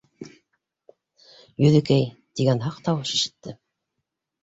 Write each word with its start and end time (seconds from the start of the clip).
—Йөҙөкәй,— 1.65 2.09
тигән 2.41 2.67
һаҡ 2.67 2.83
тауыш 2.91 3.17
ишетте. 3.23 3.59